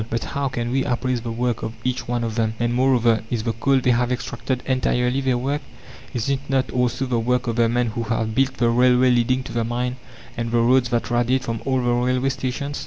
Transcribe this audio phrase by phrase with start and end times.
[0.09, 2.55] But how can we appraise the work of each one of them?
[2.59, 5.61] And, moreover, Is the coal they have extracted entirely their work?
[6.11, 9.43] Is it not also the work of the men who have built the railway leading
[9.43, 9.97] to the mine
[10.35, 12.79] and the roads that radiate from all the railway stations?